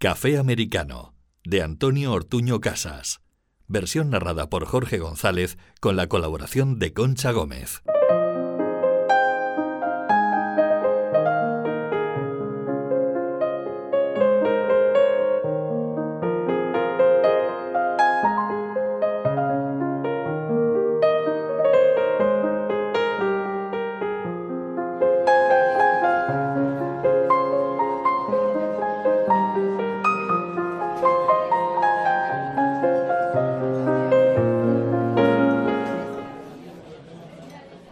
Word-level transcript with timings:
Café 0.00 0.38
Americano, 0.38 1.12
de 1.44 1.60
Antonio 1.60 2.12
Ortuño 2.12 2.60
Casas. 2.60 3.18
Versión 3.66 4.10
narrada 4.10 4.48
por 4.48 4.64
Jorge 4.64 4.98
González 4.98 5.58
con 5.80 5.96
la 5.96 6.06
colaboración 6.06 6.78
de 6.78 6.92
Concha 6.92 7.32
Gómez. 7.32 7.82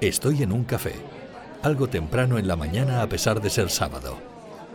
Estoy 0.06 0.44
en 0.44 0.52
un 0.52 0.62
café, 0.62 0.92
algo 1.64 1.88
temprano 1.88 2.38
en 2.38 2.46
la 2.46 2.54
mañana 2.54 3.02
a 3.02 3.08
pesar 3.08 3.42
de 3.42 3.50
ser 3.50 3.70
sábado. 3.70 4.16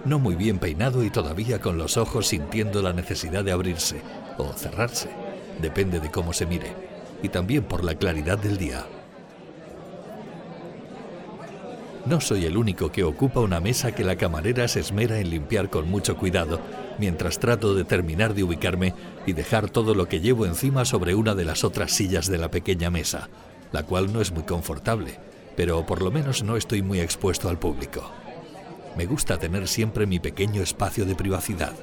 No 0.04 0.20
muy 0.20 0.36
bien 0.36 0.60
peinado 0.60 1.06
y 1.06 1.10
todavía 1.10 1.62
con 1.62 1.78
los 1.78 1.96
ojos 1.96 2.28
sintiendo 2.28 2.82
la 2.82 2.92
necesidad 2.92 3.46
de 3.46 3.54
abrirse 3.54 4.02
o 4.38 4.52
cerrarse, 4.52 5.10
depende 5.62 6.02
de 6.02 6.12
cómo 6.12 6.34
se 6.34 6.46
mire, 6.46 6.74
y 7.24 7.30
también 7.30 7.64
por 7.64 7.86
la 7.86 7.96
claridad 7.96 8.40
del 8.40 8.58
día. 8.58 8.86
No 12.06 12.20
soy 12.20 12.44
el 12.44 12.58
único 12.58 12.92
que 12.92 13.06
ocupa 13.06 13.40
una 13.40 13.62
mesa 13.62 13.94
que 13.94 14.04
la 14.04 14.18
camarera 14.18 14.68
se 14.68 14.82
esmera 14.82 15.20
en 15.20 15.30
limpiar 15.30 15.70
con 15.70 15.90
mucho 15.90 16.18
cuidado, 16.18 16.60
mientras 17.00 17.40
trato 17.40 17.74
de 17.74 17.86
terminar 17.86 18.34
de 18.34 18.44
ubicarme 18.44 18.94
y 19.26 19.32
dejar 19.32 19.70
todo 19.70 19.96
lo 19.96 20.10
que 20.10 20.20
llevo 20.20 20.46
encima 20.46 20.84
sobre 20.84 21.16
una 21.16 21.36
de 21.36 21.46
las 21.46 21.64
otras 21.64 21.94
sillas 21.94 22.28
de 22.28 22.38
la 22.38 22.52
pequeña 22.52 22.90
mesa 22.90 23.30
la 23.72 23.84
cual 23.84 24.12
no 24.12 24.22
es 24.22 24.32
muy 24.32 24.44
confortable, 24.44 25.20
pero 25.56 25.86
por 25.86 26.02
lo 26.02 26.12
menos 26.12 26.44
no 26.44 26.58
estoy 26.58 26.82
muy 26.82 27.00
expuesto 27.00 27.50
al 27.50 27.60
público. 27.60 28.12
Me 28.98 29.06
gusta 29.06 29.38
tener 29.38 29.68
siempre 29.68 30.06
mi 30.06 30.20
pequeño 30.20 30.62
espacio 30.62 31.06
de 31.06 31.16
privacidad. 31.16 31.74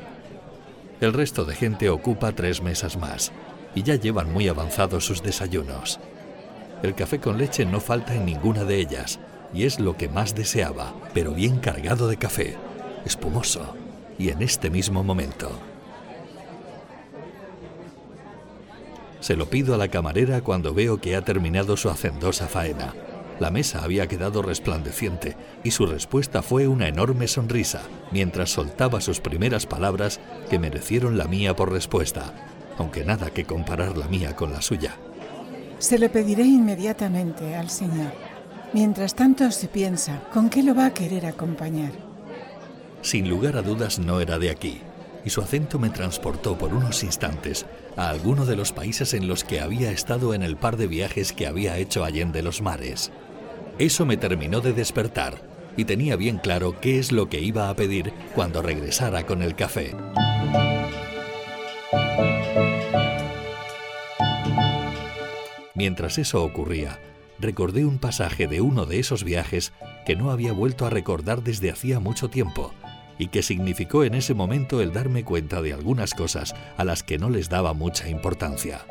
El 1.00 1.12
resto 1.12 1.44
de 1.44 1.55
gente 1.55 1.89
ocupa 1.91 2.33
tres 2.33 2.62
mesas 2.62 2.97
más 2.97 3.33
y 3.75 3.83
ya 3.83 3.94
llevan 3.94 4.33
muy 4.33 4.48
avanzados 4.48 5.06
sus 5.06 5.22
desayunos. 5.22 6.00
El 6.83 6.94
café 6.94 7.19
con 7.19 7.39
leche 7.39 7.64
no 7.64 7.81
falta 7.81 8.14
en 8.14 8.27
ninguna 8.27 8.64
de 8.64 8.78
ellas 8.78 9.19
y 9.53 9.64
es 9.64 9.81
lo 9.81 9.97
que 9.97 10.09
más 10.09 10.34
deseaba, 10.34 10.94
pero 11.14 11.33
bien 11.33 11.59
cargado 11.59 12.09
de 12.09 12.16
café, 12.16 12.56
espumoso 13.05 13.75
y 14.19 14.31
en 14.31 14.42
este 14.42 14.70
mismo 14.70 15.03
momento. 15.03 15.50
Se 19.29 19.37
lo 19.37 19.51
pido 19.51 19.75
a 19.75 19.77
la 19.77 19.89
camarera 19.89 20.41
cuando 20.41 20.73
veo 20.73 21.03
que 21.03 21.15
ha 21.15 21.21
terminado 21.21 21.77
su 21.77 21.91
hacendosa 21.91 22.47
faena. 22.47 22.94
La 23.39 23.50
mesa 23.50 23.84
había 23.84 24.06
quedado 24.06 24.41
resplandeciente 24.41 25.37
y 25.62 25.71
su 25.71 25.84
respuesta 25.84 26.41
fue 26.41 26.66
una 26.66 26.89
enorme 26.89 27.28
sonrisa, 27.28 27.83
mientras 28.11 28.49
soltaba 28.49 29.03
sus 29.03 29.21
primeras 29.21 29.66
palabras 29.66 30.19
que 30.49 30.59
merecieron 30.59 31.19
la 31.19 31.27
mía 31.27 31.55
por 31.55 31.71
respuesta, 31.71 32.33
aunque 32.78 33.05
nada 33.05 33.28
que 33.28 33.44
comparar 33.44 33.99
la 33.99 34.09
mía 34.09 34.34
con 34.34 34.50
la 34.50 34.62
suya. 34.62 34.97
Se 35.78 35.99
lo 35.99 36.10
pediré 36.10 36.45
inmediatamente 36.45 37.55
al 37.55 37.69
señor. 37.69 38.12
Mientras 38.72 39.15
tanto 39.15 39.50
se 39.50 39.69
piensa, 39.69 40.22
¿con 40.33 40.49
qué 40.49 40.62
lo 40.62 40.75
va 40.75 40.87
a 40.87 40.95
querer 40.95 41.27
acompañar? 41.27 41.93
Sin 43.03 43.28
lugar 43.28 43.59
a 43.59 43.62
dudas 43.62 43.99
no 43.99 44.22
era 44.22 44.39
de 44.39 44.49
aquí, 44.49 44.81
y 45.25 45.31
su 45.31 45.41
acento 45.41 45.79
me 45.79 45.91
transportó 45.91 46.56
por 46.56 46.73
unos 46.73 47.03
instantes 47.03 47.67
a 47.97 48.09
alguno 48.09 48.47
de 48.47 48.56
los 48.56 48.73
países 48.73 49.15
en 49.15 49.29
los 49.29 49.45
que 49.45 49.61
había 49.61 49.91
estado 49.91 50.34
en 50.34 50.43
el 50.43 50.56
par 50.56 50.77
de 50.77 50.87
viajes 50.87 51.33
que 51.33 51.47
había 51.47 51.77
hecho 51.79 52.05
allende 52.05 52.43
los 52.43 52.62
mares. 52.62 53.11
Eso 53.78 54.07
me 54.07 54.17
terminó 54.17 54.61
de 54.61 54.73
despertar 54.73 55.43
y 55.77 55.84
tenía 55.84 56.17
bien 56.17 56.39
claro 56.39 56.81
qué 56.81 56.99
es 56.99 57.12
lo 57.12 57.28
que 57.28 57.41
iba 57.41 57.69
a 57.69 57.77
pedir 57.77 58.12
cuando 58.34 58.62
regresara 58.62 59.27
con 59.27 59.43
el 59.43 59.55
café. 59.55 59.95
Mientras 65.75 66.19
eso 66.19 66.43
ocurría, 66.43 66.99
recordé 67.39 67.84
un 67.84 67.99
pasaje 67.99 68.49
de 68.49 68.61
uno 68.61 68.84
de 68.84 68.99
esos 68.99 69.23
viajes 69.23 69.73
que 70.05 70.17
no 70.17 70.33
había 70.33 70.53
vuelto 70.53 70.87
a 70.87 70.91
recordar 70.91 71.45
desde 71.45 71.71
hacía 71.71 72.01
mucho 72.01 72.28
tiempo 72.28 72.73
y 73.19 73.29
que 73.29 73.43
significó 73.43 74.05
en 74.05 74.15
ese 74.15 74.34
momento 74.34 74.81
el 74.81 74.93
darme 74.93 75.25
cuenta 75.25 75.61
de 75.61 75.73
algunas 75.73 76.15
cosas 76.15 76.55
a 76.77 76.84
las 76.84 77.03
que 77.03 77.19
no 77.19 77.31
les 77.31 77.49
daba 77.49 77.73
mucha 77.75 78.09
importancia. 78.09 78.87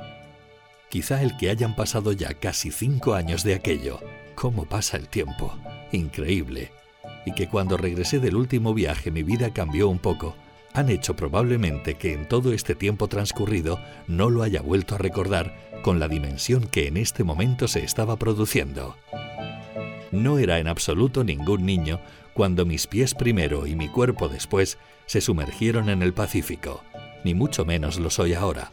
Quizá 0.89 1.21
el 1.21 1.35
que 1.37 1.49
hayan 1.49 1.75
pasado 1.75 2.11
ya 2.11 2.33
casi 2.33 2.71
cinco 2.71 3.13
años 3.13 3.43
de 3.43 3.55
aquello, 3.55 3.99
cómo 4.35 4.65
pasa 4.65 4.97
el 4.97 5.07
tiempo, 5.07 5.57
increíble, 5.91 6.71
y 7.25 7.33
que 7.33 7.47
cuando 7.47 7.77
regresé 7.77 8.19
del 8.19 8.35
último 8.35 8.73
viaje 8.73 9.11
mi 9.11 9.23
vida 9.23 9.51
cambió 9.51 9.89
un 9.89 9.99
poco, 9.99 10.35
han 10.73 10.89
hecho 10.89 11.15
probablemente 11.15 11.95
que 11.95 12.13
en 12.13 12.27
todo 12.27 12.53
este 12.53 12.75
tiempo 12.75 13.07
transcurrido 13.07 13.79
no 14.07 14.29
lo 14.29 14.43
haya 14.43 14.61
vuelto 14.61 14.95
a 14.95 14.99
recordar 14.99 15.81
con 15.81 15.99
la 15.99 16.07
dimensión 16.07 16.67
que 16.67 16.87
en 16.87 16.97
este 16.97 17.23
momento 17.23 17.67
se 17.67 17.83
estaba 17.83 18.17
produciendo. 18.17 18.95
No 20.11 20.37
era 20.39 20.59
en 20.59 20.67
absoluto 20.67 21.23
ningún 21.23 21.65
niño 21.65 21.99
cuando 22.37 22.67
mis 22.67 22.85
pies 22.85 23.15
primero 23.15 23.65
y 23.65 23.75
mi 23.75 23.87
cuerpo 23.87 24.29
después 24.29 24.77
se 25.07 25.21
sumergieron 25.21 25.89
en 25.89 26.03
el 26.03 26.13
Pacífico, 26.13 26.83
ni 27.23 27.33
mucho 27.33 27.65
menos 27.65 27.97
lo 27.97 28.11
soy 28.11 28.35
ahora. 28.35 28.71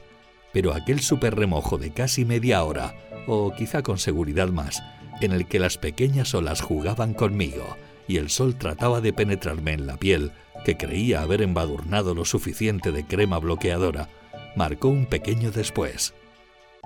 Pero 0.53 0.75
aquel 0.75 1.01
super 1.01 1.35
remojo 1.35 1.79
de 1.79 1.91
casi 1.91 2.27
media 2.27 2.63
hora, 2.63 2.95
o 3.27 3.55
quizá 3.57 3.83
con 3.83 3.97
seguridad 3.97 4.49
más, 4.49 4.83
en 5.23 5.33
el 5.33 5.47
que 5.47 5.59
las 5.59 5.79
pequeñas 5.79 6.35
olas 6.35 6.61
jugaban 6.61 7.15
conmigo 7.15 7.79
y 8.07 8.19
el 8.19 8.29
sol 8.29 8.57
trataba 8.57 9.01
de 9.01 9.15
penetrarme 9.15 9.73
en 9.73 9.87
la 9.87 9.97
piel, 9.97 10.33
que 10.67 10.77
creía 10.77 11.23
haber 11.23 11.41
embadurnado 11.41 12.15
lo 12.15 12.27
suficiente 12.27 12.93
de 12.93 13.07
crema 13.07 13.39
bloqueadora, 13.39 14.11
marcó 14.57 14.89
un 14.89 15.07
pequeño 15.07 15.53
después. 15.53 16.13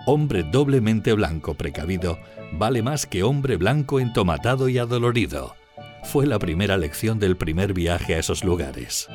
Hombre 0.06 0.44
doblemente 0.44 1.12
blanco 1.12 1.54
precavido 1.54 2.20
vale 2.52 2.84
más 2.84 3.06
que 3.06 3.24
hombre 3.24 3.56
blanco 3.56 3.98
entomatado 3.98 4.68
y 4.68 4.78
adolorido 4.78 5.57
fue 6.04 6.26
la 6.26 6.38
primera 6.38 6.76
lección 6.76 7.18
del 7.18 7.36
primer 7.36 7.74
viaje 7.74 8.14
a 8.14 8.18
esos 8.18 8.44
lugares. 8.44 9.08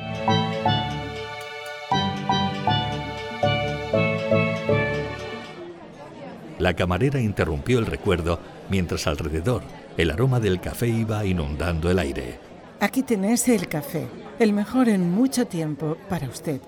La 6.58 6.74
camarera 6.74 7.20
interrumpió 7.20 7.78
el 7.78 7.86
recuerdo 7.86 8.38
mientras 8.70 9.06
alrededor 9.06 9.62
el 9.96 10.10
aroma 10.10 10.40
del 10.40 10.60
café 10.60 10.88
iba 10.88 11.24
inundando 11.24 11.90
el 11.90 11.98
aire. 11.98 12.38
Aquí 12.80 13.02
tenés 13.02 13.48
el 13.48 13.68
café, 13.68 14.06
el 14.38 14.52
mejor 14.52 14.88
en 14.88 15.10
mucho 15.10 15.46
tiempo 15.46 15.96
para 16.08 16.28
usted. 16.28 16.60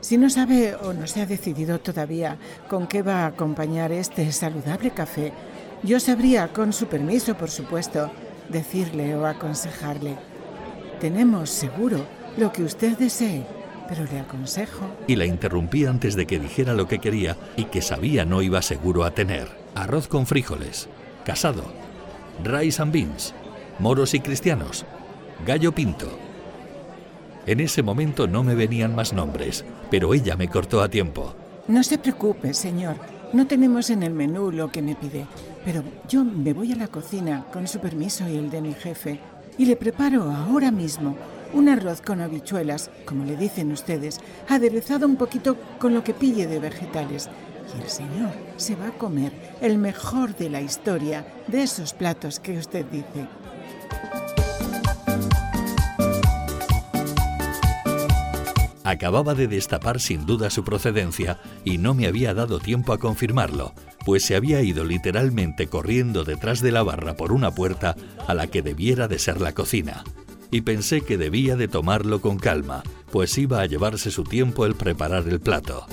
Si 0.00 0.16
no 0.18 0.30
sabe 0.30 0.74
o 0.74 0.92
no 0.92 1.06
se 1.06 1.20
ha 1.20 1.26
decidido 1.26 1.78
todavía 1.78 2.38
con 2.68 2.86
qué 2.86 3.02
va 3.02 3.24
a 3.24 3.26
acompañar 3.26 3.92
este 3.92 4.30
saludable 4.32 4.90
café, 4.90 5.32
yo 5.82 6.00
sabría, 6.00 6.48
con 6.48 6.72
su 6.72 6.86
permiso 6.86 7.34
por 7.36 7.50
supuesto, 7.50 8.10
decirle 8.52 9.16
o 9.16 9.26
aconsejarle. 9.26 10.16
Tenemos 11.00 11.50
seguro 11.50 12.06
lo 12.36 12.52
que 12.52 12.62
usted 12.62 12.96
desee, 12.96 13.44
pero 13.88 14.04
le 14.04 14.20
aconsejo. 14.20 14.86
Y 15.06 15.16
la 15.16 15.26
interrumpí 15.26 15.84
antes 15.86 16.14
de 16.14 16.26
que 16.26 16.38
dijera 16.38 16.74
lo 16.74 16.86
que 16.86 17.00
quería 17.00 17.36
y 17.56 17.64
que 17.64 17.82
sabía 17.82 18.24
no 18.24 18.42
iba 18.42 18.62
seguro 18.62 19.04
a 19.04 19.10
tener. 19.10 19.48
Arroz 19.74 20.06
con 20.06 20.26
frijoles, 20.26 20.88
casado, 21.24 21.64
rice 22.44 22.80
and 22.80 22.92
beans, 22.92 23.34
moros 23.78 24.14
y 24.14 24.20
cristianos, 24.20 24.84
gallo 25.46 25.72
pinto. 25.72 26.06
En 27.46 27.58
ese 27.58 27.82
momento 27.82 28.28
no 28.28 28.44
me 28.44 28.54
venían 28.54 28.94
más 28.94 29.12
nombres, 29.12 29.64
pero 29.90 30.14
ella 30.14 30.36
me 30.36 30.48
cortó 30.48 30.82
a 30.82 30.88
tiempo. 30.88 31.34
No 31.66 31.82
se 31.82 31.98
preocupe, 31.98 32.54
señor. 32.54 32.96
No 33.32 33.46
tenemos 33.46 33.88
en 33.88 34.02
el 34.02 34.12
menú 34.12 34.50
lo 34.50 34.70
que 34.70 34.82
me 34.82 34.94
pide. 34.94 35.26
Pero 35.64 35.82
yo 36.06 36.22
me 36.22 36.52
voy 36.52 36.72
a 36.72 36.76
la 36.76 36.88
cocina, 36.88 37.46
con 37.50 37.66
su 37.66 37.78
permiso 37.78 38.28
y 38.28 38.36
el 38.36 38.50
de 38.50 38.60
mi 38.60 38.74
jefe, 38.74 39.20
y 39.56 39.64
le 39.64 39.76
preparo 39.76 40.30
ahora 40.30 40.70
mismo 40.70 41.16
un 41.54 41.70
arroz 41.70 42.02
con 42.02 42.20
habichuelas, 42.20 42.90
como 43.06 43.24
le 43.24 43.36
dicen 43.36 43.72
ustedes, 43.72 44.20
aderezado 44.48 45.06
un 45.06 45.16
poquito 45.16 45.56
con 45.78 45.94
lo 45.94 46.04
que 46.04 46.12
pille 46.12 46.46
de 46.46 46.58
vegetales. 46.58 47.30
Y 47.74 47.82
el 47.82 47.88
señor 47.88 48.32
se 48.58 48.76
va 48.76 48.88
a 48.88 48.98
comer 48.98 49.32
el 49.62 49.78
mejor 49.78 50.36
de 50.36 50.50
la 50.50 50.60
historia 50.60 51.24
de 51.46 51.62
esos 51.62 51.94
platos 51.94 52.38
que 52.38 52.58
usted 52.58 52.84
dice. 52.86 53.26
Acababa 58.92 59.32
de 59.32 59.48
destapar 59.48 60.00
sin 60.00 60.26
duda 60.26 60.50
su 60.50 60.64
procedencia 60.64 61.40
y 61.64 61.78
no 61.78 61.94
me 61.94 62.06
había 62.06 62.34
dado 62.34 62.60
tiempo 62.60 62.92
a 62.92 62.98
confirmarlo, 62.98 63.72
pues 64.04 64.22
se 64.22 64.36
había 64.36 64.60
ido 64.60 64.84
literalmente 64.84 65.66
corriendo 65.66 66.24
detrás 66.24 66.60
de 66.60 66.72
la 66.72 66.82
barra 66.82 67.16
por 67.16 67.32
una 67.32 67.52
puerta 67.52 67.96
a 68.28 68.34
la 68.34 68.48
que 68.48 68.60
debiera 68.60 69.08
de 69.08 69.18
ser 69.18 69.40
la 69.40 69.54
cocina. 69.54 70.04
Y 70.50 70.60
pensé 70.60 71.00
que 71.00 71.16
debía 71.16 71.56
de 71.56 71.68
tomarlo 71.68 72.20
con 72.20 72.38
calma, 72.38 72.82
pues 73.10 73.38
iba 73.38 73.62
a 73.62 73.66
llevarse 73.66 74.10
su 74.10 74.24
tiempo 74.24 74.66
el 74.66 74.74
preparar 74.74 75.26
el 75.26 75.40
plato. 75.40 75.86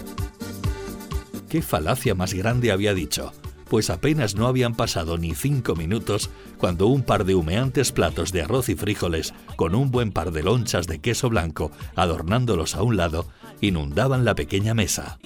¿Qué 1.48 1.62
falacia 1.62 2.16
más 2.16 2.34
grande 2.34 2.70
había 2.70 2.94
dicho? 2.94 3.32
Pues 3.70 3.90
apenas 3.90 4.36
no 4.36 4.48
habían 4.48 4.76
pasado 4.76 5.18
ni 5.18 5.36
cinco 5.36 5.76
minutos 5.76 6.30
cuando 6.58 6.88
un 6.88 7.04
par 7.04 7.24
de 7.24 7.36
humeantes 7.36 7.92
platos 7.92 8.32
de 8.32 8.42
arroz 8.42 8.70
y 8.70 8.76
frijoles, 8.76 9.34
con 9.56 9.76
un 9.76 9.92
buen 9.92 10.12
par 10.12 10.32
de 10.32 10.44
lonchas 10.44 10.88
de 10.88 11.00
queso 11.00 11.30
blanco 11.30 11.72
adornándolos 11.96 12.76
a 12.76 12.84
un 12.84 12.98
lado, 12.98 13.28
inundaban 13.62 14.26
la 14.26 14.36
pequeña 14.36 14.74
mesa. 14.74 15.20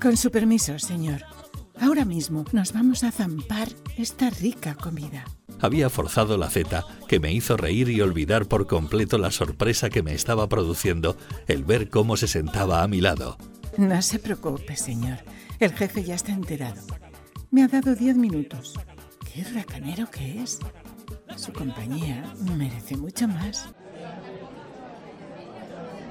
Con 0.00 0.16
su 0.16 0.30
permiso, 0.30 0.78
señor. 0.78 1.22
Ahora 1.80 2.04
mismo 2.04 2.44
nos 2.52 2.72
vamos 2.72 3.04
a 3.04 3.12
zampar 3.12 3.68
esta 3.96 4.30
rica 4.30 4.74
comida. 4.74 5.24
Había 5.60 5.90
forzado 5.90 6.36
la 6.36 6.50
zeta 6.50 6.84
que 7.08 7.20
me 7.20 7.32
hizo 7.32 7.56
reír 7.56 7.88
y 7.88 8.00
olvidar 8.00 8.46
por 8.46 8.66
completo 8.66 9.18
la 9.18 9.30
sorpresa 9.30 9.90
que 9.90 10.02
me 10.02 10.14
estaba 10.14 10.48
produciendo 10.48 11.16
el 11.46 11.64
ver 11.64 11.88
cómo 11.88 12.16
se 12.16 12.28
sentaba 12.28 12.82
a 12.82 12.88
mi 12.88 13.00
lado. 13.00 13.38
No 13.76 14.00
se 14.02 14.18
preocupe, 14.18 14.76
señor. 14.76 15.18
El 15.60 15.72
jefe 15.72 16.04
ya 16.04 16.14
está 16.14 16.32
enterado. 16.32 16.80
Me 17.50 17.62
ha 17.62 17.68
dado 17.68 17.94
diez 17.94 18.14
minutos. 18.14 18.74
¡Qué 19.32 19.42
racanero 19.42 20.10
que 20.10 20.42
es! 20.42 20.58
Su 21.36 21.50
compañía 21.52 22.30
merece 22.56 22.94
mucho 22.94 23.26
más. 23.26 23.68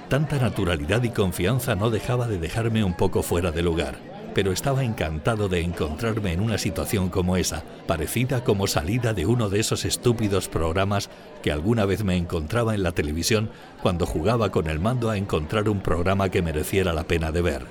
Tanta 0.10 0.38
naturalidad 0.40 1.04
y 1.04 1.10
confianza 1.10 1.76
no 1.76 1.92
dejaba 1.92 2.28
de 2.28 2.40
dejarme 2.40 2.84
un 2.84 2.96
poco 2.96 3.22
fuera 3.22 3.52
de 3.52 3.62
lugar, 3.62 4.00
pero 4.34 4.52
estaba 4.52 4.84
encantado 4.84 5.48
de 5.48 5.62
encontrarme 5.62 6.32
en 6.32 6.42
una 6.42 6.58
situación 6.58 7.10
como 7.10 7.38
esa, 7.38 7.64
parecida 7.86 8.44
como 8.44 8.66
salida 8.66 9.14
de 9.14 9.28
uno 9.28 9.50
de 9.50 9.60
esos 9.60 9.86
estúpidos 9.86 10.48
programas 10.48 11.10
que 11.44 11.52
alguna 11.52 11.86
vez 11.86 12.04
me 12.04 12.16
encontraba 12.18 12.74
en 12.74 12.82
la 12.82 12.94
televisión 12.94 13.52
cuando 13.84 14.08
jugaba 14.08 14.50
con 14.50 14.68
el 14.68 14.80
mando 14.80 15.12
a 15.12 15.18
encontrar 15.18 15.70
un 15.70 15.82
programa 15.82 16.30
que 16.30 16.42
mereciera 16.42 16.94
la 16.94 17.04
pena 17.04 17.32
de 17.32 17.42
ver. 17.44 17.66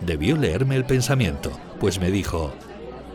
Debió 0.00 0.36
leerme 0.36 0.74
el 0.74 0.84
pensamiento, 0.84 1.52
pues 1.78 2.00
me 2.00 2.10
dijo, 2.10 2.52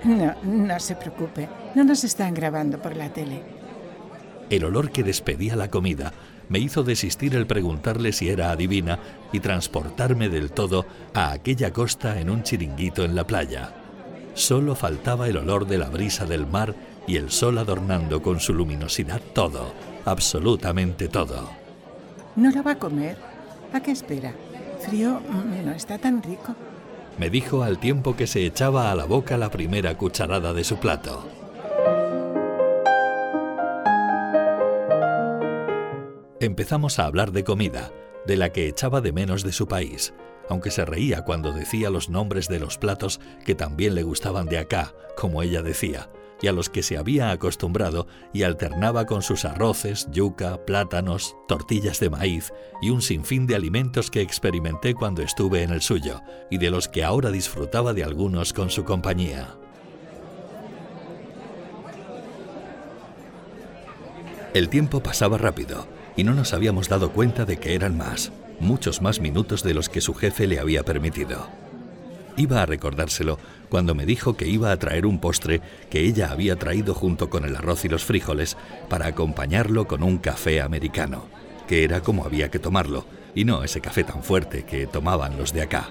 no, 0.04 0.36
no 0.44 0.80
se 0.80 0.96
preocupe. 0.96 1.48
No 1.76 1.84
nos 1.84 2.04
están 2.04 2.34
grabando 2.34 2.82
por 2.82 2.96
la 2.96 3.10
tele. 3.10 3.42
El 4.50 4.64
olor 4.64 4.92
que 4.92 5.04
despedía 5.04 5.56
la 5.56 5.70
comida 5.70 6.14
me 6.50 6.60
hizo 6.60 6.84
desistir 6.84 7.36
el 7.36 7.46
preguntarle 7.46 8.14
si 8.14 8.30
era 8.30 8.52
adivina 8.52 9.00
y 9.34 9.40
transportarme 9.40 10.30
del 10.30 10.52
todo 10.52 10.86
a 11.14 11.32
aquella 11.32 11.74
costa 11.74 12.20
en 12.20 12.30
un 12.30 12.44
chiringuito 12.44 13.04
en 13.04 13.16
la 13.16 13.28
playa. 13.28 13.74
Solo 14.34 14.76
faltaba 14.76 15.28
el 15.28 15.38
olor 15.38 15.68
de 15.68 15.78
la 15.78 15.90
brisa 15.90 16.26
del 16.26 16.48
mar 16.48 16.74
y 17.06 17.18
el 17.18 17.32
sol 17.32 17.58
adornando 17.58 18.22
con 18.22 18.40
su 18.40 18.54
luminosidad 18.54 19.22
todo, 19.34 19.74
absolutamente 20.06 21.10
todo. 21.10 21.50
¿No 22.36 22.52
lo 22.52 22.64
va 22.64 22.72
a 22.72 22.80
comer? 22.80 23.18
¿A 23.74 23.82
qué 23.82 23.92
espera? 23.92 24.34
Frío 24.80 25.20
mm, 25.20 25.66
no 25.66 25.72
está 25.72 25.98
tan 25.98 26.22
rico 26.22 26.56
me 27.18 27.30
dijo 27.30 27.64
al 27.64 27.80
tiempo 27.80 28.16
que 28.16 28.28
se 28.28 28.46
echaba 28.46 28.92
a 28.92 28.96
la 28.96 29.06
boca 29.06 29.38
la 29.38 29.50
primera 29.50 29.98
cucharada 29.98 30.54
de 30.54 30.64
su 30.64 30.78
plato. 30.78 31.28
Empezamos 36.40 37.00
a 37.00 37.06
hablar 37.06 37.32
de 37.32 37.44
comida, 37.44 37.92
de 38.26 38.38
la 38.38 38.52
que 38.52 38.68
echaba 38.68 39.02
de 39.02 39.12
menos 39.12 39.44
de 39.44 39.52
su 39.52 39.68
país, 39.68 40.14
aunque 40.50 40.70
se 40.70 40.86
reía 40.86 41.24
cuando 41.24 41.52
decía 41.52 41.90
los 41.90 42.10
nombres 42.10 42.48
de 42.48 42.60
los 42.60 42.78
platos 42.78 43.20
que 43.46 43.56
también 43.56 43.96
le 43.96 44.04
gustaban 44.04 44.46
de 44.46 44.60
acá, 44.60 44.94
como 45.16 45.42
ella 45.42 45.64
decía, 45.64 46.10
y 46.42 46.48
a 46.48 46.52
los 46.52 46.70
que 46.70 46.84
se 46.84 46.98
había 46.98 47.32
acostumbrado 47.32 48.08
y 48.34 48.44
alternaba 48.44 49.06
con 49.06 49.22
sus 49.22 49.46
arroces, 49.46 50.08
yuca, 50.12 50.66
plátanos, 50.66 51.36
tortillas 51.48 52.00
de 52.00 52.10
maíz 52.10 52.54
y 52.82 52.90
un 52.90 53.02
sinfín 53.02 53.48
de 53.48 53.56
alimentos 53.56 54.12
que 54.12 54.22
experimenté 54.22 54.94
cuando 54.94 55.22
estuve 55.22 55.64
en 55.64 55.72
el 55.72 55.82
suyo 55.82 56.22
y 56.50 56.58
de 56.58 56.70
los 56.70 56.88
que 56.88 57.04
ahora 57.04 57.32
disfrutaba 57.32 57.94
de 57.94 58.04
algunos 58.04 58.54
con 58.54 58.70
su 58.70 58.84
compañía. 58.84 59.56
El 64.54 64.70
tiempo 64.70 65.04
pasaba 65.04 65.38
rápido 65.38 65.88
y 66.16 66.24
no 66.24 66.34
nos 66.34 66.54
habíamos 66.54 66.90
dado 66.90 67.12
cuenta 67.12 67.46
de 67.46 67.58
que 67.58 67.76
eran 67.76 67.96
más, 67.96 68.32
muchos 68.60 69.02
más 69.02 69.20
minutos 69.20 69.62
de 69.62 69.74
los 69.74 69.88
que 69.88 70.02
su 70.02 70.14
jefe 70.14 70.48
le 70.48 70.60
había 70.60 70.84
permitido. 70.84 71.67
Iba 72.38 72.62
a 72.62 72.68
recordárselo 72.68 73.40
cuando 73.68 73.96
me 73.96 74.06
dijo 74.06 74.38
que 74.38 74.48
iba 74.48 74.72
a 74.72 74.78
traer 74.78 75.08
un 75.08 75.20
postre 75.20 75.60
que 75.90 76.02
ella 76.02 76.32
había 76.32 76.56
traído 76.56 76.94
junto 76.94 77.32
con 77.32 77.46
el 77.46 77.56
arroz 77.56 77.84
y 77.84 77.90
los 77.90 78.06
frijoles 78.06 78.58
para 78.90 79.08
acompañarlo 79.08 79.88
con 79.88 80.04
un 80.04 80.20
café 80.20 80.62
americano, 80.62 81.26
que 81.68 81.84
era 81.84 82.02
como 82.02 82.26
había 82.26 82.52
que 82.52 82.60
tomarlo, 82.60 83.06
y 83.34 83.44
no 83.44 83.64
ese 83.64 83.82
café 83.82 84.04
tan 84.04 84.24
fuerte 84.24 84.66
que 84.66 84.86
tomaban 84.86 85.36
los 85.36 85.52
de 85.52 85.64
acá. 85.64 85.90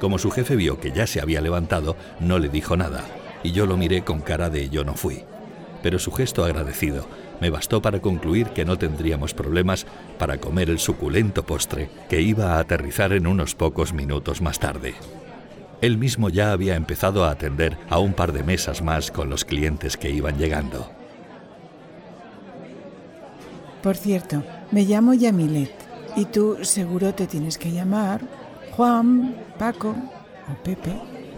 Como 0.00 0.18
su 0.18 0.32
jefe 0.32 0.56
vio 0.56 0.80
que 0.80 0.90
ya 0.90 1.06
se 1.06 1.20
había 1.20 1.40
levantado, 1.40 1.96
no 2.18 2.40
le 2.40 2.48
dijo 2.48 2.76
nada, 2.76 3.04
y 3.44 3.52
yo 3.52 3.64
lo 3.66 3.76
miré 3.76 4.02
con 4.02 4.20
cara 4.22 4.50
de 4.50 4.70
yo 4.70 4.82
no 4.82 4.94
fui. 4.94 5.22
Pero 5.84 6.00
su 6.00 6.10
gesto 6.10 6.44
agradecido 6.44 7.06
me 7.40 7.48
bastó 7.48 7.80
para 7.80 8.00
concluir 8.00 8.48
que 8.48 8.64
no 8.64 8.76
tendríamos 8.76 9.34
problemas 9.34 9.86
para 10.18 10.38
comer 10.38 10.68
el 10.68 10.80
suculento 10.80 11.46
postre 11.46 11.90
que 12.08 12.20
iba 12.20 12.56
a 12.56 12.58
aterrizar 12.58 13.12
en 13.12 13.28
unos 13.28 13.54
pocos 13.54 13.92
minutos 13.92 14.42
más 14.42 14.58
tarde. 14.58 14.94
Él 15.80 15.96
mismo 15.96 16.28
ya 16.28 16.52
había 16.52 16.76
empezado 16.76 17.24
a 17.24 17.30
atender 17.30 17.78
a 17.88 17.98
un 17.98 18.12
par 18.12 18.32
de 18.32 18.42
mesas 18.42 18.82
más 18.82 19.10
con 19.10 19.30
los 19.30 19.44
clientes 19.44 19.96
que 19.96 20.10
iban 20.10 20.36
llegando. 20.36 20.90
Por 23.82 23.96
cierto, 23.96 24.42
me 24.72 24.84
llamo 24.84 25.14
Yamilet 25.14 25.72
y 26.16 26.26
tú 26.26 26.58
seguro 26.62 27.14
te 27.14 27.26
tienes 27.26 27.56
que 27.56 27.72
llamar 27.72 28.20
Juan, 28.72 29.34
Paco 29.58 29.90
o 29.90 30.62
Pepe. 30.62 30.92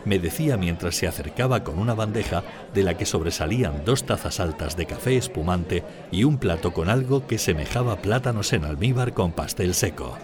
Me 0.04 0.18
decía 0.18 0.56
mientras 0.56 0.96
se 0.96 1.06
acercaba 1.06 1.62
con 1.62 1.78
una 1.78 1.94
bandeja 1.94 2.42
de 2.74 2.82
la 2.82 2.96
que 2.96 3.06
sobresalían 3.06 3.84
dos 3.84 4.04
tazas 4.04 4.40
altas 4.40 4.76
de 4.76 4.86
café 4.86 5.16
espumante 5.16 5.84
y 6.10 6.24
un 6.24 6.38
plato 6.38 6.72
con 6.72 6.88
algo 6.88 7.28
que 7.28 7.38
semejaba 7.38 8.02
plátanos 8.02 8.52
en 8.52 8.64
almíbar 8.64 9.12
con 9.12 9.30
pastel 9.30 9.74
seco. 9.74 10.18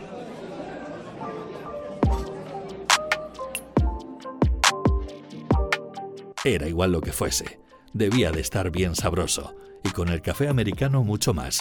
Era 6.49 6.67
igual 6.67 6.93
lo 6.93 7.03
que 7.03 7.13
fuese. 7.13 7.61
Debía 7.93 8.33
de 8.33 8.41
estar 8.41 8.71
bien 8.71 8.95
sabroso, 8.95 9.55
y 9.85 9.91
con 9.91 10.09
el 10.09 10.23
café 10.23 10.49
americano 10.49 11.05
mucho 11.05 11.35
más, 11.35 11.61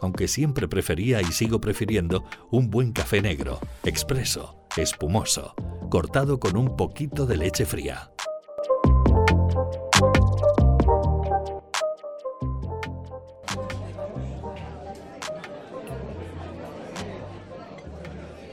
aunque 0.00 0.28
siempre 0.28 0.68
prefería 0.68 1.20
y 1.20 1.32
sigo 1.32 1.60
prefiriendo 1.60 2.24
un 2.52 2.70
buen 2.70 2.92
café 2.92 3.20
negro, 3.20 3.58
expreso, 3.82 4.54
espumoso, 4.76 5.54
cortado 5.90 6.38
con 6.38 6.56
un 6.56 6.76
poquito 6.76 7.26
de 7.26 7.36
leche 7.36 7.66
fría. 7.66 8.12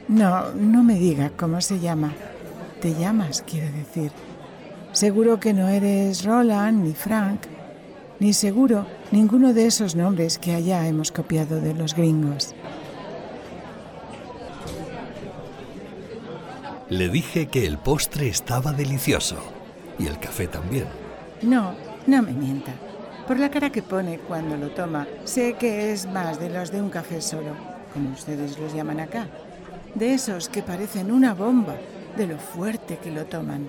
No, 0.08 0.52
no 0.54 0.84
me 0.84 0.96
diga 0.96 1.30
cómo 1.38 1.62
se 1.62 1.80
llama. 1.80 2.12
Te 2.82 2.96
llamas, 2.96 3.44
quiero 3.48 3.72
decir. 3.72 4.12
Seguro 4.96 5.42
que 5.42 5.54
no 5.54 5.68
eres 5.68 6.24
Roland 6.24 6.82
ni 6.82 6.94
Frank, 6.94 7.42
ni 8.22 8.32
seguro 8.32 8.86
ninguno 9.12 9.52
de 9.52 9.66
esos 9.66 9.94
nombres 9.94 10.38
que 10.38 10.56
allá 10.56 10.88
hemos 10.88 11.12
copiado 11.12 11.60
de 11.60 11.74
los 11.74 11.94
gringos. 11.94 12.56
Le 16.88 17.10
dije 17.10 17.48
que 17.48 17.66
el 17.66 17.78
postre 17.78 18.30
estaba 18.30 18.72
delicioso 18.72 19.36
y 20.00 20.08
el 20.08 20.18
café 20.18 20.48
también. 20.48 20.88
No, 21.42 21.74
no 22.08 22.22
me 22.22 22.32
mienta. 22.32 22.72
Por 23.28 23.38
la 23.38 23.52
cara 23.52 23.72
que 23.72 23.84
pone 23.84 24.20
cuando 24.20 24.56
lo 24.56 24.70
toma, 24.70 25.08
sé 25.26 25.56
que 25.60 25.92
es 25.92 26.06
más 26.06 26.40
de 26.40 26.50
los 26.50 26.72
de 26.72 26.82
un 26.82 26.90
café 26.90 27.20
solo, 27.20 27.52
como 27.94 28.14
ustedes 28.14 28.58
los 28.58 28.74
llaman 28.74 29.02
acá. 29.02 29.28
De 29.94 30.14
esos 30.14 30.48
que 30.48 30.64
parecen 30.64 31.12
una 31.12 31.34
bomba, 31.34 31.76
de 32.16 32.28
lo 32.28 32.38
fuerte 32.38 32.98
que 33.04 33.12
lo 33.12 33.26
toman. 33.26 33.68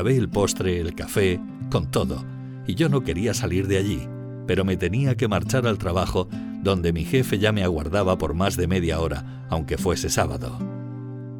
Acabé 0.00 0.16
el 0.16 0.30
postre, 0.30 0.80
el 0.80 0.94
café, 0.94 1.38
con 1.70 1.90
todo, 1.90 2.24
y 2.66 2.74
yo 2.74 2.88
no 2.88 3.02
quería 3.02 3.34
salir 3.34 3.66
de 3.66 3.76
allí, 3.76 4.08
pero 4.46 4.64
me 4.64 4.78
tenía 4.78 5.14
que 5.14 5.28
marchar 5.28 5.66
al 5.66 5.76
trabajo, 5.76 6.26
donde 6.62 6.94
mi 6.94 7.04
jefe 7.04 7.38
ya 7.38 7.52
me 7.52 7.64
aguardaba 7.64 8.16
por 8.16 8.32
más 8.32 8.56
de 8.56 8.66
media 8.66 8.98
hora, 8.98 9.44
aunque 9.50 9.76
fuese 9.76 10.08
sábado. 10.08 10.58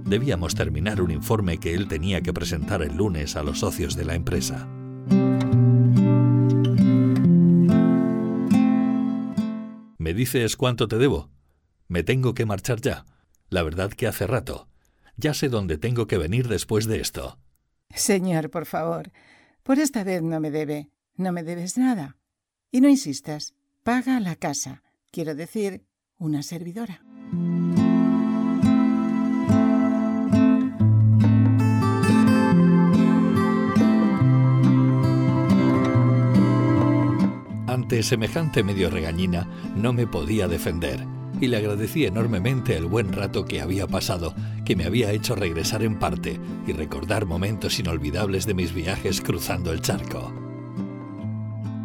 Debíamos 0.05 0.55
terminar 0.55 1.01
un 1.01 1.11
informe 1.11 1.57
que 1.57 1.73
él 1.73 1.89
tenía 1.89 2.21
que 2.21 2.35
presentar 2.35 2.83
el 2.83 2.99
lunes 2.99 3.35
a 3.35 3.43
los 3.43 3.61
socios 3.61 3.97
de 3.97 4.05
la 4.05 4.15
empresa. 4.15 4.69
¿Me 9.97 10.13
dices 10.13 10.57
cuánto 10.59 10.87
te 10.87 10.99
debo? 10.99 11.31
Me 11.89 12.03
tengo 12.03 12.35
que 12.35 12.45
marchar 12.45 12.83
ya. 12.83 13.07
La 13.49 13.63
verdad 13.63 13.91
que 13.91 14.07
hace 14.07 14.27
rato. 14.27 14.69
Ya 15.17 15.33
sé 15.33 15.49
dónde 15.49 15.79
tengo 15.79 16.07
que 16.07 16.19
venir 16.19 16.47
después 16.47 16.85
de 16.85 17.01
esto. 17.01 17.39
Señor, 17.95 18.51
por 18.51 18.67
favor, 18.67 19.13
por 19.63 19.79
esta 19.79 20.05
vez 20.05 20.23
no 20.23 20.41
me 20.41 20.51
debe. 20.51 20.91
No 21.17 21.33
me 21.33 21.43
debes 21.43 21.77
nada. 21.77 22.17
Y 22.71 22.81
no 22.81 22.89
insistas. 22.89 23.55
Paga 23.83 24.21
la 24.21 24.37
casa. 24.37 24.83
Quiero 25.11 25.35
decir, 25.35 25.85
una 26.19 26.43
servidora. 26.43 27.03
Ante 37.67 38.03
semejante 38.03 38.63
medio 38.63 38.91
regañina 38.91 39.47
no 39.77 39.93
me 39.93 40.07
podía 40.07 40.49
defender 40.49 41.07
y 41.41 41.49
le 41.49 41.57
agradecí 41.57 42.05
enormemente 42.05 42.77
el 42.77 42.87
buen 42.87 43.13
rato 43.13 43.45
que 43.45 43.61
había 43.61 43.87
pasado, 43.87 44.35
que 44.65 44.77
me 44.77 44.85
había 44.85 45.11
hecho 45.13 45.35
regresar 45.35 45.83
en 45.83 45.99
parte 45.99 46.39
y 46.67 46.73
recordar 46.73 47.27
momentos 47.27 47.79
inolvidables 47.79 48.47
de 48.47 48.55
mis 48.55 48.75
viajes 48.75 49.21
cruzando 49.21 49.73
el 49.73 49.81
charco. 49.81 50.33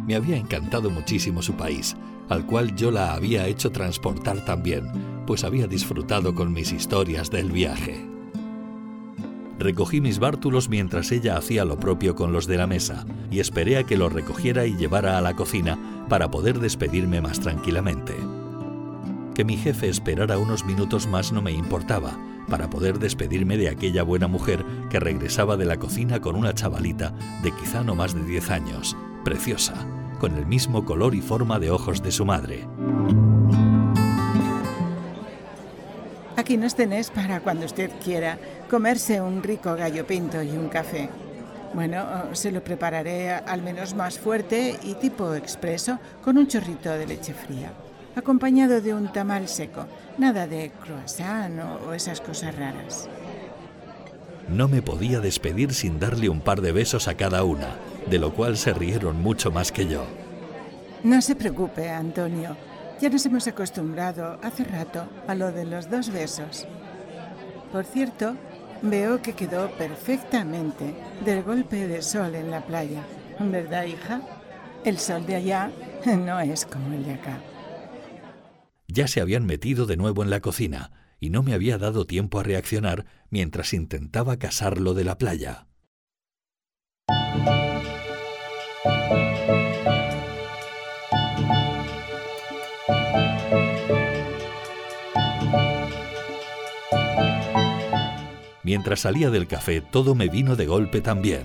Me 0.06 0.14
había 0.14 0.36
encantado 0.36 0.90
muchísimo 0.90 1.42
su 1.42 1.54
país, 1.54 1.96
al 2.28 2.46
cual 2.46 2.76
yo 2.76 2.90
la 2.90 3.14
había 3.14 3.46
hecho 3.46 3.72
transportar 3.72 4.44
también, 4.44 4.86
pues 5.26 5.42
había 5.42 5.66
disfrutado 5.66 6.34
con 6.34 6.52
mis 6.52 6.72
historias 6.72 7.30
del 7.30 7.50
viaje. 7.50 8.06
Recogí 9.58 10.00
mis 10.00 10.18
bártulos 10.18 10.68
mientras 10.68 11.10
ella 11.12 11.38
hacía 11.38 11.64
lo 11.64 11.80
propio 11.80 12.14
con 12.14 12.32
los 12.32 12.46
de 12.46 12.58
la 12.58 12.66
mesa 12.66 13.06
y 13.30 13.40
esperé 13.40 13.78
a 13.78 13.84
que 13.84 13.96
los 13.96 14.12
recogiera 14.12 14.66
y 14.66 14.76
llevara 14.76 15.16
a 15.16 15.22
la 15.22 15.34
cocina 15.34 16.04
para 16.08 16.30
poder 16.30 16.60
despedirme 16.60 17.20
más 17.20 17.40
tranquilamente. 17.40 18.14
Que 19.36 19.44
mi 19.44 19.58
jefe 19.58 19.90
esperara 19.90 20.38
unos 20.38 20.64
minutos 20.64 21.06
más 21.06 21.30
no 21.30 21.42
me 21.42 21.52
importaba, 21.52 22.18
para 22.48 22.70
poder 22.70 22.98
despedirme 22.98 23.58
de 23.58 23.68
aquella 23.68 24.02
buena 24.02 24.28
mujer 24.28 24.64
que 24.88 24.98
regresaba 24.98 25.58
de 25.58 25.66
la 25.66 25.76
cocina 25.76 26.22
con 26.22 26.36
una 26.36 26.54
chavalita 26.54 27.12
de 27.42 27.52
quizá 27.52 27.84
no 27.84 27.94
más 27.94 28.14
de 28.14 28.24
10 28.24 28.50
años, 28.50 28.96
preciosa, 29.26 29.74
con 30.20 30.38
el 30.38 30.46
mismo 30.46 30.86
color 30.86 31.14
y 31.14 31.20
forma 31.20 31.58
de 31.58 31.70
ojos 31.70 32.02
de 32.02 32.12
su 32.12 32.24
madre. 32.24 32.66
Aquí 36.38 36.56
nos 36.56 36.74
tenés 36.74 37.10
para 37.10 37.40
cuando 37.40 37.66
usted 37.66 37.90
quiera 38.02 38.38
comerse 38.70 39.20
un 39.20 39.42
rico 39.42 39.76
gallo 39.76 40.06
pinto 40.06 40.42
y 40.42 40.48
un 40.52 40.70
café. 40.70 41.10
Bueno, 41.74 42.06
se 42.32 42.50
lo 42.50 42.64
prepararé 42.64 43.32
al 43.32 43.60
menos 43.60 43.94
más 43.94 44.18
fuerte 44.18 44.78
y 44.82 44.94
tipo 44.94 45.34
expreso 45.34 45.98
con 46.24 46.38
un 46.38 46.46
chorrito 46.46 46.90
de 46.90 47.06
leche 47.06 47.34
fría, 47.34 47.70
acompañado 48.16 48.80
de 48.80 48.94
un 48.94 49.12
tamal 49.12 49.46
seco, 49.46 49.86
nada 50.18 50.46
de 50.46 50.72
croissant 50.82 51.60
o, 51.86 51.92
esas 51.92 52.20
cosas 52.20 52.56
raras. 52.56 53.08
No 54.48 54.68
me 54.68 54.80
podía 54.80 55.20
despedir 55.20 55.74
sin 55.74 56.00
darle 56.00 56.28
un 56.28 56.40
par 56.40 56.62
de 56.62 56.72
besos 56.72 57.08
a 57.08 57.14
cada 57.14 57.44
una, 57.44 57.76
de 58.08 58.18
lo 58.18 58.32
cual 58.32 58.56
se 58.56 58.72
rieron 58.72 59.22
mucho 59.22 59.50
más 59.50 59.70
que 59.70 59.86
yo. 59.86 60.04
No 61.04 61.20
se 61.20 61.36
preocupe, 61.36 61.90
Antonio. 61.90 62.56
Ya 63.00 63.10
nos 63.10 63.26
hemos 63.26 63.46
acostumbrado 63.46 64.38
hace 64.42 64.64
rato 64.64 65.04
a 65.28 65.34
lo 65.34 65.52
de 65.52 65.66
los 65.66 65.90
dos 65.90 66.10
besos. 66.10 66.66
Por 67.70 67.84
cierto, 67.84 68.34
veo 68.80 69.20
que 69.20 69.34
quedó 69.34 69.70
perfectamente 69.72 70.94
del 71.22 71.42
golpe 71.42 71.86
de 71.86 72.00
sol 72.00 72.34
en 72.34 72.50
la 72.50 72.62
playa. 72.62 73.02
¿Verdad, 73.38 73.84
hija? 73.84 74.22
El 74.84 74.98
sol 74.98 75.26
de 75.26 75.36
allá 75.36 75.70
no 76.06 76.40
es 76.40 76.64
como 76.64 76.94
el 76.94 77.04
de 77.04 77.14
acá. 77.14 77.38
Ya 78.96 79.08
se 79.08 79.20
habían 79.20 79.44
metido 79.44 79.84
de 79.84 79.98
nuevo 79.98 80.22
en 80.22 80.30
la 80.30 80.40
cocina 80.40 80.90
y 81.20 81.28
no 81.28 81.42
me 81.42 81.52
había 81.52 81.76
dado 81.76 82.06
tiempo 82.06 82.40
a 82.40 82.42
reaccionar 82.42 83.04
mientras 83.28 83.74
intentaba 83.74 84.38
casarlo 84.38 84.94
de 84.94 85.04
la 85.04 85.18
playa. 85.18 85.66
Mientras 98.62 99.00
salía 99.00 99.28
del 99.28 99.46
café 99.46 99.82
todo 99.82 100.14
me 100.14 100.30
vino 100.30 100.56
de 100.56 100.64
golpe 100.64 101.02
también, 101.02 101.44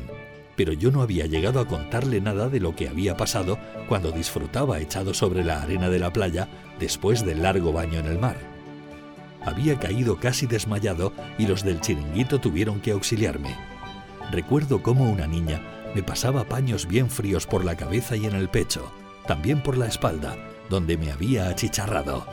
pero 0.56 0.72
yo 0.72 0.90
no 0.90 1.02
había 1.02 1.26
llegado 1.26 1.60
a 1.60 1.68
contarle 1.68 2.22
nada 2.22 2.48
de 2.48 2.62
lo 2.62 2.78
que 2.78 2.88
había 2.88 3.18
pasado 3.18 3.58
cuando 3.90 4.14
disfrutaba 4.14 4.80
echado 4.80 5.14
sobre 5.14 5.44
la 5.44 5.62
arena 5.62 5.90
de 5.90 6.00
la 6.00 6.14
playa 6.14 6.48
después 6.82 7.26
del 7.26 7.44
largo 7.44 7.72
baño 7.72 8.00
en 8.00 8.08
el 8.08 8.20
mar. 8.20 8.36
Había 9.46 9.80
caído 9.80 10.18
casi 10.20 10.48
desmayado 10.48 11.14
y 11.38 11.48
los 11.48 11.64
del 11.64 11.80
chiringuito 11.80 12.42
tuvieron 12.42 12.82
que 12.82 12.92
auxiliarme. 12.92 13.56
Recuerdo 14.32 14.84
cómo 14.84 15.10
una 15.10 15.28
niña 15.28 15.62
me 15.96 16.04
pasaba 16.04 16.44
paños 16.44 16.88
bien 16.88 17.10
fríos 17.10 17.48
por 17.48 17.64
la 17.64 17.76
cabeza 17.76 18.18
y 18.18 18.26
en 18.26 18.36
el 18.36 18.50
pecho, 18.50 18.92
también 19.28 19.62
por 19.64 19.78
la 19.78 19.88
espalda, 19.88 20.36
donde 20.70 20.98
me 20.98 21.12
había 21.12 21.48
achicharrado. 21.48 22.26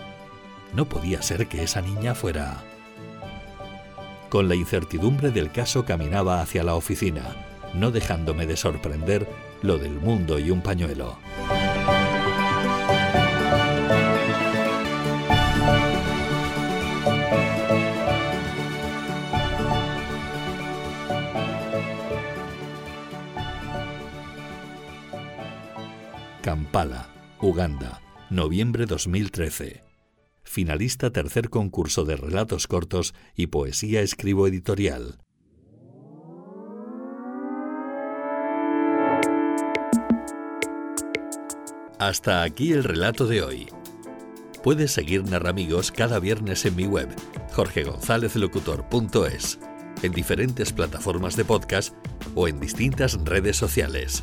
No 0.74 0.86
podía 0.86 1.22
ser 1.22 1.46
que 1.46 1.62
esa 1.62 1.80
niña 1.80 2.14
fuera 2.14 2.64
con 4.28 4.48
la 4.48 4.54
incertidumbre 4.54 5.30
del 5.30 5.50
caso 5.50 5.86
caminaba 5.86 6.42
hacia 6.42 6.62
la 6.62 6.74
oficina, 6.74 7.22
no 7.72 7.90
dejándome 7.90 8.46
de 8.46 8.58
sorprender 8.58 9.26
lo 9.62 9.78
del 9.78 9.94
mundo 9.94 10.38
y 10.38 10.50
un 10.50 10.60
pañuelo. 10.60 11.16
Kampala, 26.78 27.10
Uganda, 27.40 28.00
noviembre 28.30 28.86
2013 28.86 29.82
finalista 30.44 31.10
tercer 31.10 31.50
concurso 31.50 32.04
de 32.04 32.14
relatos 32.14 32.68
cortos 32.68 33.16
y 33.34 33.48
poesía 33.48 34.00
escribo 34.00 34.46
editorial. 34.46 35.18
Hasta 41.98 42.44
aquí 42.44 42.72
el 42.72 42.84
relato 42.84 43.26
de 43.26 43.42
hoy. 43.42 43.66
Puedes 44.62 44.92
seguir 44.92 45.28
Narramigos 45.28 45.90
cada 45.90 46.20
viernes 46.20 46.64
en 46.64 46.76
mi 46.76 46.86
web, 46.86 47.08
jorgegonzalezlocutor.es, 47.54 49.58
en 50.04 50.12
diferentes 50.12 50.72
plataformas 50.72 51.34
de 51.34 51.44
podcast 51.44 51.96
o 52.36 52.46
en 52.46 52.60
distintas 52.60 53.18
redes 53.24 53.56
sociales. 53.56 54.22